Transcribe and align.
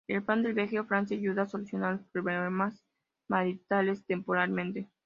El 0.07 0.23
plan 0.23 0.41
del 0.41 0.55
viaje 0.55 0.79
a 0.79 0.83
Francia 0.83 1.15
ayuda 1.15 1.43
a 1.43 1.45
solucionar 1.45 1.97
los 1.97 2.07
problemas 2.07 2.83
maritales 3.27 4.03
temporalmente. 4.07 4.89